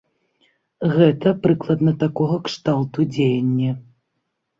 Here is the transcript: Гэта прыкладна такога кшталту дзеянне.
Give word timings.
Гэта 0.95 1.33
прыкладна 1.43 1.93
такога 2.03 2.39
кшталту 2.47 2.99
дзеянне. 3.13 3.71